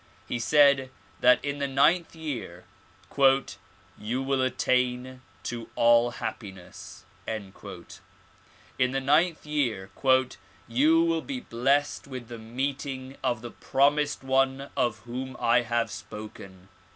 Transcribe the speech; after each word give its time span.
He 0.27 0.39
said 0.39 0.89
that 1.19 1.45
in 1.45 1.59
the 1.59 1.67
ninth 1.67 2.15
year 2.15 2.65
"you 3.99 4.23
will 4.23 4.41
attain 4.41 5.21
to 5.43 5.69
all 5.75 6.09
happiness;" 6.09 7.05
in 7.27 7.43
the 7.51 8.99
ninth 8.99 9.45
year 9.45 9.91
''you 10.67 11.03
will 11.03 11.21
be 11.21 11.39
blessed 11.39 12.07
with 12.07 12.29
the 12.29 12.39
meeting 12.39 13.15
of 13.23 13.41
the 13.43 13.51
promised 13.51 14.23
one 14.23 14.71
of 14.75 14.97
whom 15.01 15.37
I 15.39 15.61
have 15.61 15.91
spoken. 15.91 16.69